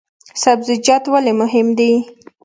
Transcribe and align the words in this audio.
سبزیجات 0.43 1.03
ولې 1.09 1.33
مهم 1.41 1.67
دي؟ 1.77 1.91